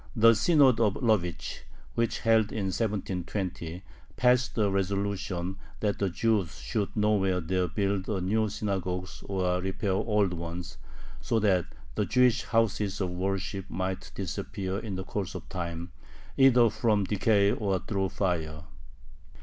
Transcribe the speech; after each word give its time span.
The 0.15 0.33
Synod 0.33 0.79
of 0.79 0.95
Lovich 0.95 1.61
held 1.99 2.51
in 2.51 2.73
1720 2.73 3.83
passed 4.17 4.57
a 4.57 4.67
resolution 4.67 5.57
"that 5.79 5.99
the 5.99 6.09
Jews 6.09 6.57
should 6.57 6.95
nowhere 6.97 7.39
dare 7.39 7.67
build 7.67 8.07
new 8.23 8.49
synagogues 8.49 9.21
or 9.27 9.61
repair 9.61 9.91
old 9.91 10.33
ones," 10.33 10.79
so 11.19 11.37
that 11.41 11.65
the 11.93 12.05
Jewish 12.07 12.45
houses 12.45 12.99
of 12.99 13.11
worship 13.11 13.69
might 13.69 14.11
disappear 14.15 14.79
in 14.79 14.95
the 14.95 15.03
course 15.03 15.35
of 15.35 15.47
time, 15.49 15.91
either 16.35 16.71
from 16.71 17.03
decay 17.03 17.51
or 17.51 17.77
through 17.77 18.09
fire. 18.09 18.63